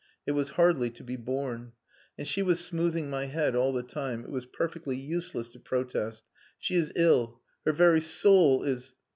[0.25, 1.73] It was hardly to be borne.
[2.17, 4.23] And she was smoothing my head all the time....
[4.23, 6.23] It was perfectly useless to protest.
[6.57, 7.39] She is ill.
[7.67, 8.95] Her very soul is...."